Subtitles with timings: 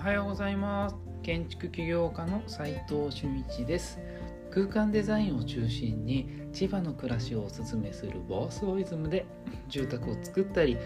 [0.00, 0.96] はようございます。
[1.22, 3.98] 建築起業家の斉藤俊一です。
[4.50, 9.26] 空間デザインを中心に千葉の暮らしをおすすめするボースオイズムで
[9.68, 10.78] 住宅を作ったり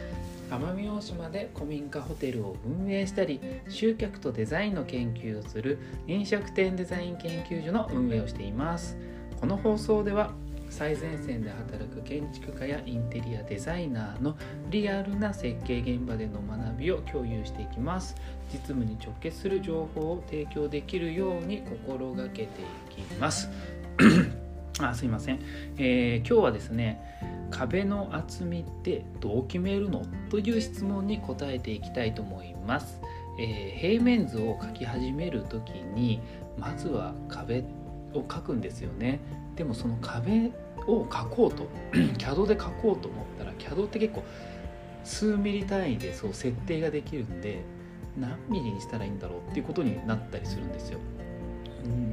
[0.51, 3.39] 奄美大島で古民家ホテルを運営したり
[3.69, 5.79] 集客とデザインの研究をする
[6.09, 8.97] 飲食店デザイン研究所の運営をしています。
[9.41, 10.33] この放送では
[10.75, 14.37] 最前線で働く建築家やインテリアデザイナーの
[14.71, 18.17] リアルな設計現場での学びを共有していきます。
[18.53, 23.49] 実務に直結する情報を提供できるように心がけていきます。
[24.81, 25.39] あすいません、
[25.79, 27.01] えー、今日はですね
[27.53, 30.03] 壁の厚みってどう決めるの？
[30.29, 33.01] という質問に答えていきたいと思います、
[33.39, 36.21] えー、平面図を描き始める時に
[36.59, 37.63] まずは壁
[38.15, 39.21] を描くんですよね
[39.57, 40.51] でもその壁
[40.87, 41.69] を描こうと
[42.19, 44.25] CAD で描こうと思ったら CAD って結構
[45.05, 47.63] 数ミリ単位でそう設定ができるんで
[48.19, 50.99] 何ミリにしたらいいんだろうっていうことになったりするんですよ。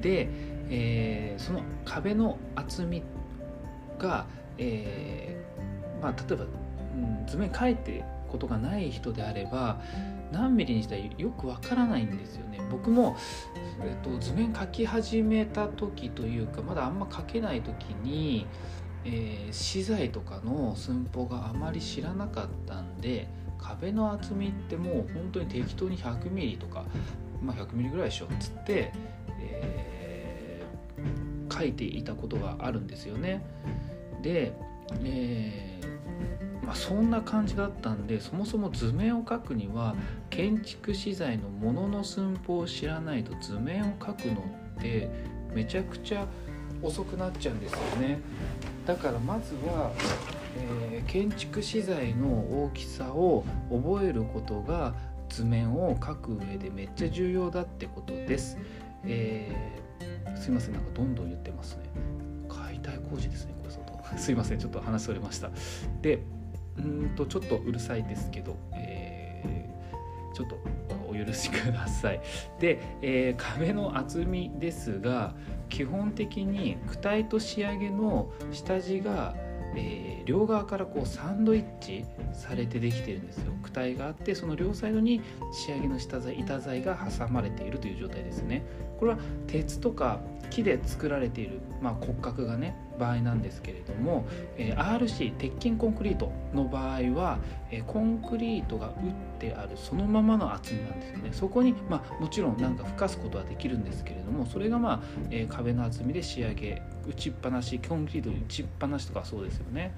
[0.01, 0.27] で、
[0.69, 3.03] えー、その壁の厚み
[3.97, 4.25] が、
[4.57, 9.79] えー、まあ、例えば、うん、図面描いてことがない人であれば
[10.31, 12.59] 何ミリにしたらよくわからないんですよね。
[12.71, 13.15] 僕も、
[13.83, 18.45] えっと、図面描き始めた時というかまだあんま描けない時に、
[19.05, 26.83] えー、資材とかの寸法があまり知らなかったんで壁の厚みってもう本当に適当に 100mm とか、
[27.41, 28.91] まあ、100mm ぐらいでしょっつって、
[29.39, 33.43] えー、書いていたことがあるんですよね。
[34.21, 34.53] で、
[35.03, 35.71] えー
[36.65, 39.95] まあ、そんな感じだったんでそもそも図面を描くには
[40.29, 44.45] 建築資材のものの寸法を知らないと図面を描くの
[44.77, 45.09] って
[45.53, 46.27] めちゃくちゃ
[46.83, 48.19] 遅くなっちゃうんですよね。
[48.85, 49.91] だからまずは
[50.57, 54.93] えー、建築資材の大きさを覚えることが
[55.29, 58.57] 図面を描く上でめっちゃ重要だってことです。
[59.05, 61.83] えー、すいませんなんかどんどん言ってますね。
[62.49, 64.01] 解体工事ですねこれ外。
[64.19, 65.49] すいませんちょっと話それました。
[66.01, 66.19] で
[66.77, 70.57] うんとちょっとうるさいですけど、えー、ちょっと
[71.07, 72.21] お許しください。
[72.59, 75.35] で、えー、壁の厚みですが
[75.69, 79.35] 基本的に躯体と仕上げの下地が
[79.75, 85.21] えー、両側からこうサンドイッチされてできてるんですよ躯体があってその両サイドに
[85.53, 88.63] 仕上げの下材板材が挟まれているという状態ですね
[89.01, 89.17] これは
[89.47, 90.19] 鉄とか
[90.51, 97.39] 木で作られている、まあ、骨格がね場合なんですけれども、えー、RC 鉄筋コンクリートの場合は、
[97.71, 98.93] えー、コンクリートが打っ
[99.39, 101.29] てあるそのままの厚みなんですよね。
[101.31, 104.99] そこに、まあ、もちろんなんか吹かすことはできるんですけれどもそれが、まあ
[105.31, 109.95] えー、壁の厚みで仕上げ打ちっぱなしコンクリート打ちっぱなしとかそうですよね。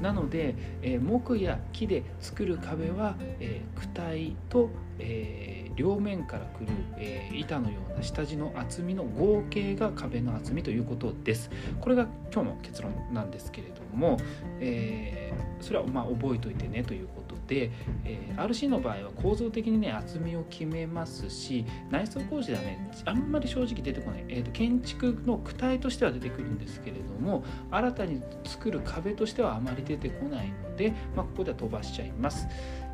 [0.00, 6.68] なので、えー、木や木で作る壁は、えー、躯体と、えー、両面からくる、
[6.98, 11.50] え板のような下地の厚みの合計が壁の厚みということです。
[11.80, 14.18] これが今日の結論なんですけれども、
[14.60, 17.70] えそれはまあ覚えておいてねということで、
[18.04, 32.46] え RC の場合は構造的にね厚みを決めますし内装工事ではねあんまり正直出てこない、えーと、建築の躯体としては出てくるんですけれども新たに作る壁としてはあまり出てこないので、まあ、ここでは飛ばしちゃいます。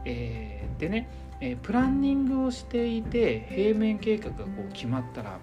[0.05, 5.39] えー、でね、えー、プランニングをしていて平面計画がこう決まったら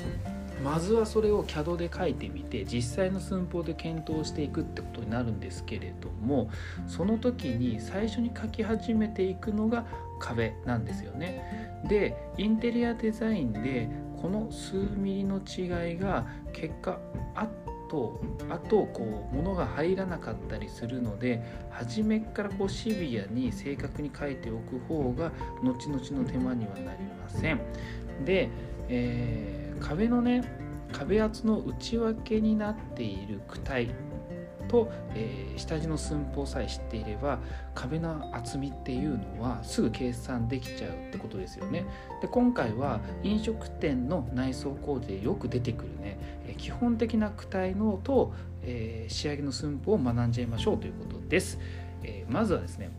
[0.64, 6.50] まずはそれを CAD で書いてみて実際の寸法で検討していくってことになるんですけれども
[6.88, 9.86] その時に最初に書き始めていくのが
[10.20, 11.84] 壁なんですよね。
[11.88, 13.88] でインテリアデザインで
[14.20, 17.00] この数ミリの違いが結果
[17.36, 17.50] あっ
[17.90, 25.32] とあとこう物が入らなかったりするので初めからこうシビアに正確に書いておく方が
[25.64, 27.60] 後々の手間にはなりません。
[28.26, 28.50] で、
[28.90, 30.44] えー、壁のね
[30.92, 33.90] 壁厚の内訳になっている躯体
[34.68, 37.40] と、えー、下地の寸法さえ知っていれば
[37.76, 41.86] 壁の厚みっていうのはすぐ計算できちゃうってことですよね。
[42.22, 46.18] で今回は飲食店の内装工事でよく出てくるね、
[46.48, 48.34] えー、基本的な躯体のと、
[48.64, 51.60] えー、仕上げの寸法を学んじゃいましょうということです。
[52.04, 52.92] えまずはですね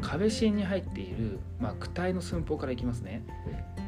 [0.00, 3.22] 壁芯に入っている、まあ、躯体の寸法からいきますね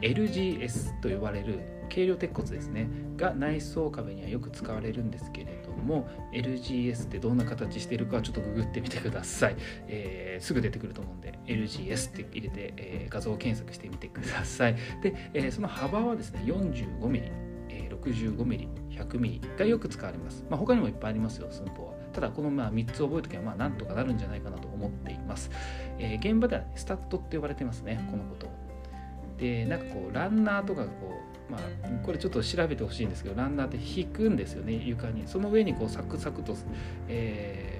[0.02, 9.56] LGS と呼ばれる軽量鉄骨ですねが内装壁にはよく使われるんですけれども LGS ってどんな形してるかちょっとググってみてください、
[9.88, 14.76] えー、すぐ出てくると思うんで LGS って入れて、えー、画像検索してみてください。
[15.02, 17.52] で、えー、その幅はですね 45mm
[18.02, 21.93] 65mm100mm がよく使われます、まあ、他にもいっぱいありますよ寸法は。
[22.12, 25.50] ただこのまあ3つ覚えとけばまあなんとかなるんじゃないかなと思っています、
[25.99, 28.49] えー、現場ではスタッドって呼ばれてますねこのこと
[29.38, 31.60] でなんかこうランナーとかがこうまあ
[32.04, 35.26] これちょっと調べてほしいんですけどランナーって引くんですよね床に。
[35.26, 36.56] その上にこうサクサクと、
[37.08, 37.78] え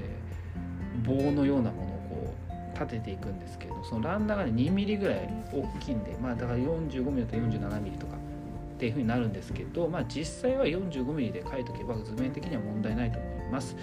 [1.03, 13.77] ー、棒のようなものをこう立てていくんですけどそのランナーがね2ミリぐらい大きいんでまあだから45ミリと47ミリとかっていうふうになるんですけど、まあ、実際は45ミリで書いとけば図面的には問題ないと思います。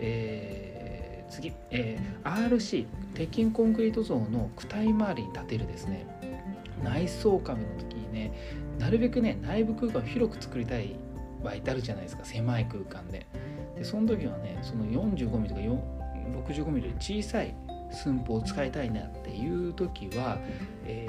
[0.00, 6.04] えー、次、えー、RC 鉄筋コンクリート像の躯体周りに立てるですね。
[6.82, 8.32] 内装壁の時にね
[8.78, 10.96] なるべくね内部空間を広く作りたい
[11.42, 12.24] 場合ってあるじゃないですか。
[12.24, 13.26] 狭い空間で。
[13.76, 15.60] でその時はねその45ミリとか
[16.48, 17.54] 65ミリで小さい
[17.90, 20.38] 寸法を使いたいなっていう時は、
[20.84, 21.08] え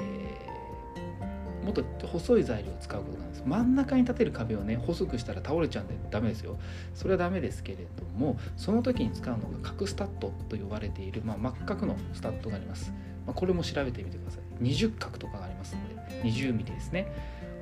[1.62, 3.42] ー、もっと細い材料を使うことなんです。
[3.44, 6.58] 真ん中に立てる壁をね細くしたら倒れちゃうんでダメですよ。
[6.94, 12.92] それはダメですけれどもその時に使うのが角スタッドと呼ばれている、まあ、真っ角のスタッドがあります、
[13.26, 14.51] まあ、これも調べてみてください。
[14.62, 15.88] 20角とかがありますの
[16.22, 17.12] で20ミリですね。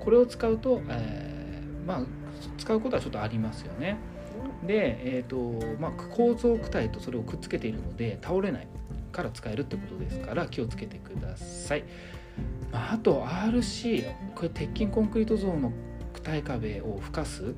[0.01, 2.03] これを使うと、えー、まあ
[2.59, 3.97] 使うことはちょっとありますよね。
[4.67, 8.69] で、えーとまあ、構造躯体とそれをくっつけているので倒れない
[9.13, 11.85] から使えるってことですから気をつけてください、
[12.73, 15.73] まあ、あと RC これ鉄筋コンクリート像の
[16.15, 17.55] 躯体壁をふかす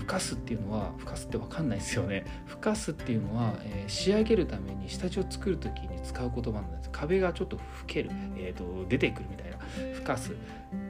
[0.00, 2.24] ふかすっていうのはふかすって分かんないですよね。
[2.46, 6.90] ふかすっていうのは、えー、仕上げるために下地を作る時に使う言葉なんです。
[6.90, 9.58] 壁がちょっとふける、えーと、出てくるみたいな。
[9.92, 10.34] ふかす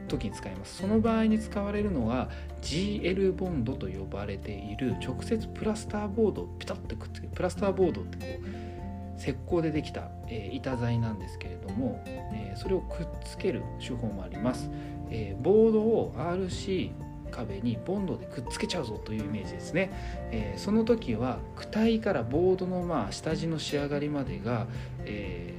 [0.08, 0.76] 時に使います。
[0.76, 2.30] その場合に使われるのは
[2.62, 14.70] GL ボンドと呼ばれている直接プラスターボードをピタッとくっつけるプラスターボードってこう石膏でできた、えー、板材なんですけれども、えー、それをくっつける手法もあります、
[15.10, 16.92] えー、ボードを RC
[17.30, 19.90] 壁にボンドでくっつけちゃうぞというイメージですね、
[20.30, 24.66] えー、その時は躯体からボードのまあ下地の仕上がりまでが、
[25.04, 25.54] え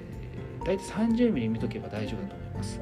[0.60, 2.80] ー、大体 30mm 見とけば大丈夫だと思います、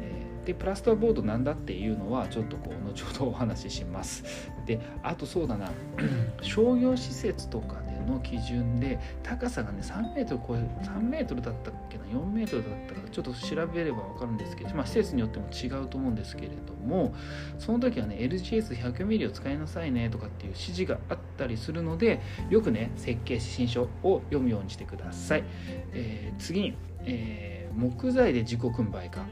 [0.00, 4.24] えー、でプラスターボードなんだっていうのはちょっとこう後ほどお話しします。
[4.66, 5.70] であとそうだな。
[6.42, 17.14] 商業施設とかの基準で高さがね3メートル超える3メートルだったっけな4メートルだったかちょっと調べれば分かるんですけど、まあ、施設によっても違うと思うんですけれども
[17.58, 22.20] その時はね LGS100mm を使いなさいねとかっていう指示があったりするので
[22.50, 25.44] よくね設計指針書を読むようにしてください、
[25.92, 26.74] えー、次に、
[27.04, 29.24] えー、木材で自己組売か、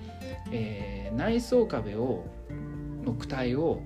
[0.52, 2.24] えー、内装壁を
[3.04, 3.80] の躯体を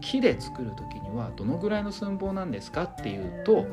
[0.00, 3.66] 木で作る時にはどのぐらいの寸法なんですかっていうと、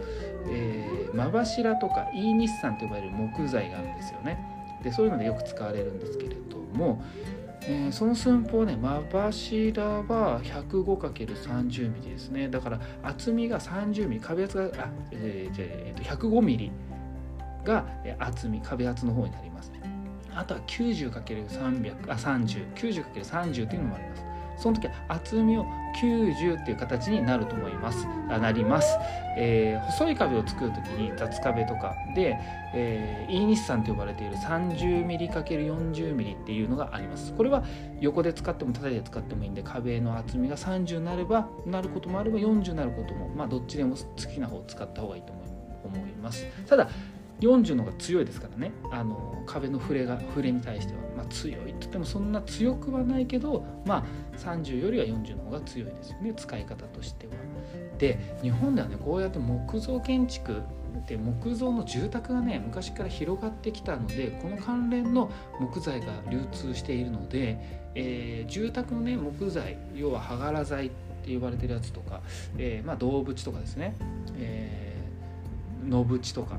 [0.50, 4.40] えー、真柱とか E 日産と呼ばれる木材があるんですよね。
[4.84, 7.04] でそういうのでよく使われるんですけれども、
[7.64, 12.50] えー、その寸法ね真柱は 105×30mm ですね。
[12.50, 16.72] だから厚みが 30mm 壁厚があ、えー、じゃえー、105mm
[17.64, 17.86] が
[18.18, 19.52] 厚み壁厚の方になります。
[20.36, 24.31] あとは 90×300 あ 3090×30 というのもあります。
[24.62, 25.66] その時は厚みを
[26.00, 28.08] 90っていう形になると思います。
[28.30, 28.98] あなります、
[29.38, 32.38] えー、細い壁を作る時に雑壁とかで、
[32.74, 37.34] えー、E 日産と呼ばれている 30mm×40mm っていうのがあります。
[37.34, 37.64] これは
[38.00, 45.42] 横で使っても縦で使ってもいいんで壁の厚みが30になればなることもあれば40になることもまあどっちでも好きな方を使った方がいいと思
[46.08, 46.46] います。
[46.68, 46.88] ただ
[47.42, 48.72] 40の方が強いですからね。
[48.92, 56.34] あの壁の触れが触れに対しては、まあ、強いって言ってもそんな強くはないけど、まあ、30よりは40の方が強いですよね。
[56.36, 57.34] 使い方としては。
[57.98, 60.62] で日本ではねこうやって木造建築
[61.08, 67.58] で木造の住宅がね昔から広がってきたのでこの関連の木材が流通しているので、
[67.96, 70.90] えー、住宅のね木材要は羽柄材っ
[71.24, 72.22] て呼ばれてるやつとか、
[72.58, 73.96] えー、まあ、動物とかですね、
[74.38, 76.58] えー、野縁とか。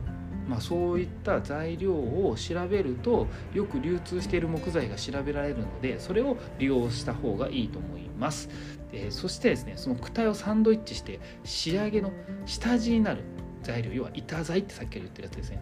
[0.48, 8.48] まあ、そういった材料を調べるとよく流通している木材が調べられるのでそれを利用した方がいいと思います、
[8.92, 12.12] えそしてですねその躯体をサンドイッチして仕上げの
[12.46, 13.22] 下地になる
[13.62, 15.60] 材料要は板材ってさっき言ってるやつですね。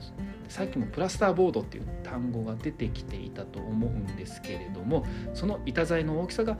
[0.48, 6.58] さっきもプラスターボードっていう単語が出てきていたと思うんですけれどもその板材の大きさが、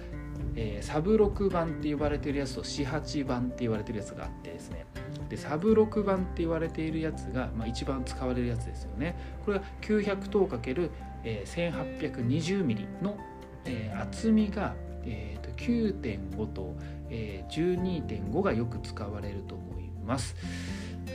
[0.55, 4.87] えー、サブ6番って呼ばれてるやつと四8番って言われてるやつがあってですね
[5.31, 9.15] でサブ6番って言われているやつが、まあ、一番使われるやつですよね。
[9.45, 13.17] これが900等 ×1820mm の、
[13.65, 16.75] えー、厚みが、えーと、9.5と、
[17.09, 20.35] えー、12.5がよく使われると思います。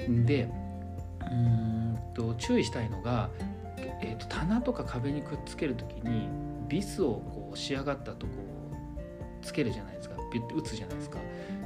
[0.07, 0.49] で
[1.29, 3.29] うんと注意したいのが、
[4.01, 6.29] えーと、棚とか壁にくっつける時に
[6.69, 8.33] ビスをこう仕上がったとこ
[9.41, 10.15] つけるじゃないですか。
[10.31, 11.19] ビュッて打つじゃないですか。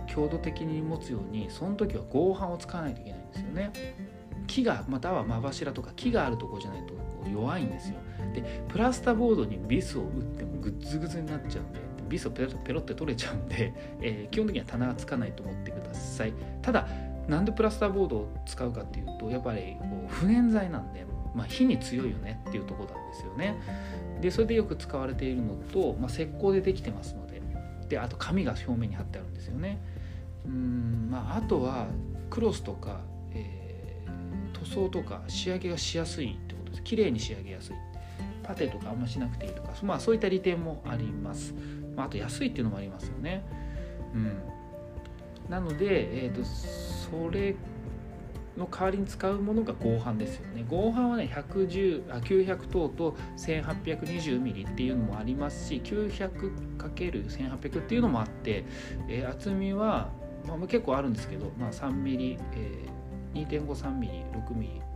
[0.10, 3.72] 強度的に持つようにその時は合板を使わないといけないんですよね。
[4.48, 7.96] 木がまたは真柱とか木があるところじゃないとこう弱いんですよ。
[8.34, 16.34] でプラスタボードにビスを打ってもグッズグズになっちゃうんでビスをペロペロって取れちゃうんで、 えー、基本的には棚がつかないと思ってください。
[16.62, 16.88] ただ
[17.28, 23.56] なんでプラスターボードを使うかっていうとやっぱりこう不燃剤なんで、まあ、火に強いよねっていうとこなんですよね。
[24.20, 27.40] でそれでよく使われているのと、まあ、石膏でできてますので
[27.88, 29.80] であと紙が表面に貼ってあるんですよね。
[30.46, 31.88] うんまああとは
[32.30, 36.84] クロスとか、えー、塗装とか仕上げがしやすいってことです。
[36.84, 37.76] 綺麗に仕上げやすい。
[38.44, 41.54] パテとかあんましなくていいとか、まあ、そういった利点もあります。
[41.96, 43.44] まあ、あと安いっていうのもありますよね。
[44.16, 44.42] うん、
[45.50, 47.56] なので、えーと、それ
[48.58, 50.66] の代わりに使うものが合板ですよね。
[50.68, 58.66] 合板はね110あ900等と 1820mm っていうのもありますし 900×1800 っていうのもあって、
[59.08, 60.12] えー、厚みは、
[60.58, 64.90] まあ、結構あるんですけど、まあ、3mm、えー、2.53mm、6mm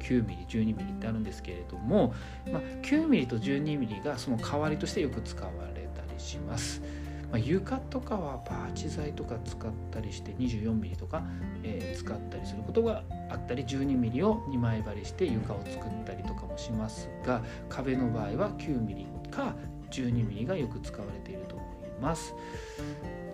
[0.00, 2.14] 9mm、12mm ってあるんですけれども、
[2.50, 6.82] まあ、9mm と 12mm がその代わりとしてよく使われたりします。
[7.30, 11.22] まあ、床とかはパーチ材とか使ったりして 24mm とか、
[11.62, 19.54] えー、使ったりすることがあったり 12mm を2枚張りして床を作ったりとかもしますが壁の場合は 9mm か
[19.92, 21.69] 12mm がよく使われていると思います。
[22.00, 22.34] ます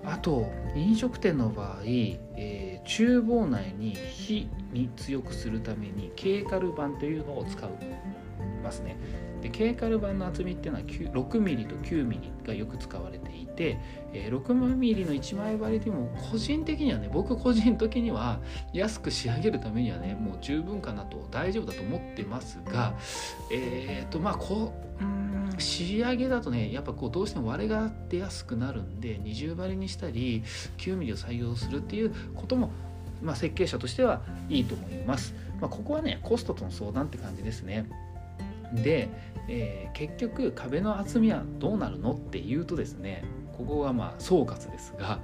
[0.05, 7.71] あと飲食店の場合、えー、厨房内に火に強くするためにケーカル板というのを使い
[8.63, 8.97] ますね。
[9.43, 13.79] でケーカル板の厚みっていうのは 6mm と 9mm がよく使われていて、
[14.13, 18.41] え、6mm の1枚張りでも個人的にはね僕個人的には
[18.73, 22.95] 安く仕上げるためにはねもう十分かなと大丈夫だと思ってますが
[23.53, 25.16] えっ、とまあこううん
[25.59, 30.43] 仕上げだとねやっぱこうどうしても割れが出やすくなるんで二重張りにしたり
[30.79, 32.71] 9mm を採用するっていうことも
[33.23, 35.35] まあ、設計者としてはいいと思います。
[35.61, 37.89] まあ、ここはねコストとの相談って感じですね。
[38.73, 39.09] で、
[39.49, 43.25] えー、結局壁の厚みはどうなるのっていうとですね
[43.57, 45.21] ここがまあ総括ですが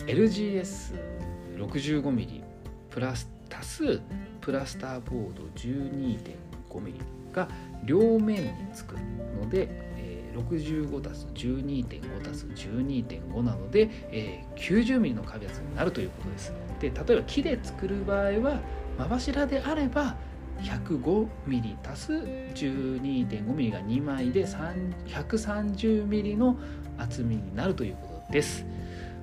[0.00, 2.42] LGS65mm
[2.90, 4.00] プラス足す
[4.40, 7.48] プラスターボード 12.5mm が
[7.84, 8.96] 両面につく
[9.40, 16.52] ので、えー、65足す12.5足す12.5なので、えー、90mm の壁厚になるということです。
[16.80, 18.60] で例えば木で作る場合は
[18.98, 20.16] 真柱であれば
[20.62, 26.56] 105mm 足す 12.5mm が2枚で 130mm の
[26.98, 28.64] 厚みになるということです。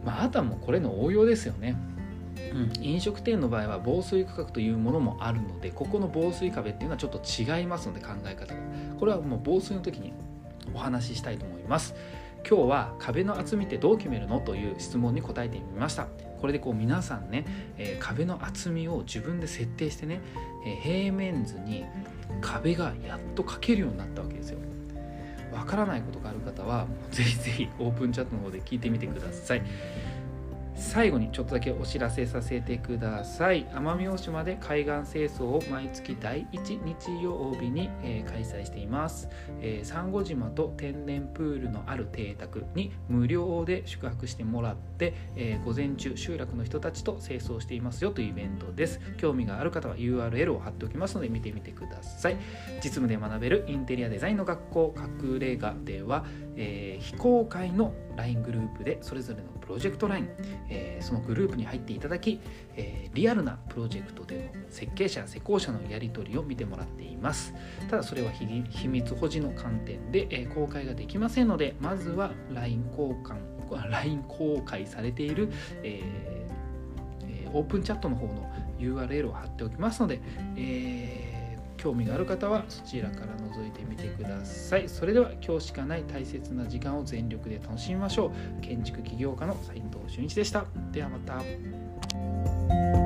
[0.06, 1.76] まあ、あとはもうこれの応用ですよね。
[2.54, 8.60] うん、飲食店の場合は防水区画というものもあるのでここの防水壁っていうのはちょっと違いますので考え方が。
[9.00, 10.14] これはもう防水の時に
[10.74, 11.96] お話ししたいと思います。
[12.48, 16.08] 今日は壁の厚みってどう決めるのという質問に答えてみました。
[16.42, 17.46] これでこう皆さんね、
[17.78, 20.20] えー、壁の厚みを自分で設定してね、
[20.66, 21.86] えー、平面図に
[22.42, 24.60] 壁がやっと描けるようになったわけですよ。
[25.54, 29.62] わからないことがある方はぜひぜひオープンチャットの方で聞いてみてください。
[30.76, 33.66] 最後にちょっとだけお知らせさせてください。
[33.68, 39.30] 奄美大島で海岸清掃を毎月第1日曜日に、えー、開催しています、
[39.62, 49.00] えー、サンゴ島と天然プールのある邸宅に無料で宿泊してもらって、えー、午前中集落の人たちと清掃していますよというイベントです。
[49.18, 52.38] 興味がある方は URL を貼っておきますので見てみてください。
[52.84, 60.30] 実務で学べるインテリアデザインの学校隠れ家では、え非公開の LINE グループでそれぞれのプロジェクト LINE、
[60.70, 62.40] えー、そのグループに入っていただき、
[62.76, 67.54] えー、リアルなプロジェクトでの設計者施工者のやり取りを見てもらっています。
[67.90, 73.38] ただそれは秘密保持の観点で、え、公開ができませんのでまずは LINE 交換
[73.90, 75.50] LINE 公開されている、
[75.82, 76.04] え、
[77.54, 80.20] オープンチャットの方の URL を貼っておきますので、
[80.58, 81.23] えー
[81.84, 84.88] 興味がある方はそちらから覗いてみてください。
[84.88, 88.62] それでは今日しかない大切な時間を全力で楽しみましょう。
[88.62, 90.66] 建築起業家の斉藤俊一でした。
[90.94, 93.03] ではまた。